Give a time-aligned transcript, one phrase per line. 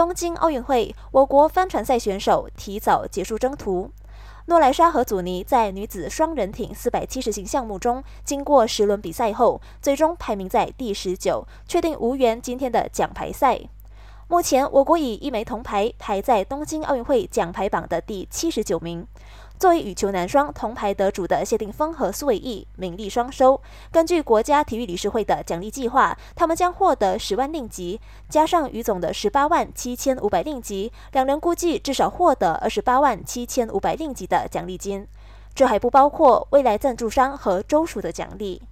[0.00, 3.90] 东京奥运会，我国帆船赛选手提早结束征途。
[4.46, 13.60] 诺莱莎和祖尼在女子双人艇四百七十型项目中，经过十轮比赛后，最终排名在第十九，确定无缘今天的奖牌赛。
[14.26, 19.06] 目前，我国以一枚铜牌排在东京奥运会奖牌榜的第七十九名。
[19.60, 23.60] 作为羽球男双铜牌得主的谢定峰和苏伟毅名利双收。
[23.92, 28.00] 根据国家体育理事会的奖励计划，他们将获得十万令吉，
[28.30, 35.06] 加上于总的十八万七千五百令吉，两人估计至少获得二十八万七千五百令吉的奖励金。
[35.54, 38.62] 这还不包括未来赞助商和州属的奖励。